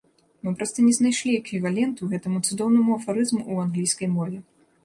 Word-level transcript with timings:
Мы 0.45 0.53
проста 0.59 0.85
не 0.85 0.93
знайшлі 0.99 1.33
эквіваленту 1.41 2.09
гэтаму 2.13 2.41
цудоўнаму 2.47 2.97
афарызму 2.99 3.41
ў 3.53 3.67
англійскай 3.67 4.11
мове. 4.19 4.43